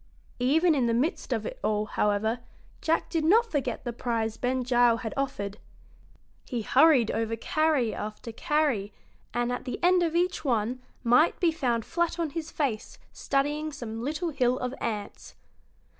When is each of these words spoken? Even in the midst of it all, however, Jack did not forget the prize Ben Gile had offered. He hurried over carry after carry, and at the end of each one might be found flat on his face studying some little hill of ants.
Even 0.39 0.73
in 0.73 0.87
the 0.87 0.95
midst 0.95 1.31
of 1.31 1.45
it 1.45 1.59
all, 1.63 1.85
however, 1.85 2.39
Jack 2.81 3.07
did 3.11 3.23
not 3.23 3.45
forget 3.51 3.83
the 3.83 3.93
prize 3.93 4.35
Ben 4.35 4.61
Gile 4.63 4.97
had 4.97 5.13
offered. 5.15 5.59
He 6.45 6.63
hurried 6.63 7.11
over 7.11 7.35
carry 7.35 7.93
after 7.93 8.31
carry, 8.31 8.91
and 9.31 9.51
at 9.51 9.65
the 9.65 9.79
end 9.83 10.01
of 10.01 10.15
each 10.15 10.43
one 10.43 10.81
might 11.03 11.39
be 11.39 11.51
found 11.51 11.85
flat 11.85 12.17
on 12.17 12.31
his 12.31 12.49
face 12.49 12.97
studying 13.13 13.71
some 13.71 14.01
little 14.01 14.29
hill 14.31 14.57
of 14.57 14.73
ants. 14.81 15.35